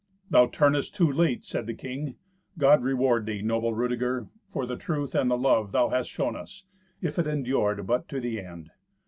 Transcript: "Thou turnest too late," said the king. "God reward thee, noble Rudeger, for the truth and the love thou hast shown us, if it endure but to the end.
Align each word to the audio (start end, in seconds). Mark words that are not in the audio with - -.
"Thou 0.31 0.47
turnest 0.47 0.95
too 0.95 1.11
late," 1.11 1.45
said 1.45 1.67
the 1.67 1.75
king. 1.75 2.15
"God 2.57 2.81
reward 2.81 3.27
thee, 3.27 3.43
noble 3.43 3.75
Rudeger, 3.75 4.29
for 4.47 4.65
the 4.65 4.75
truth 4.75 5.13
and 5.13 5.29
the 5.29 5.37
love 5.37 5.73
thou 5.73 5.89
hast 5.89 6.09
shown 6.09 6.35
us, 6.35 6.65
if 7.03 7.19
it 7.19 7.27
endure 7.27 7.75
but 7.83 8.07
to 8.09 8.19
the 8.19 8.39
end. 8.41 8.71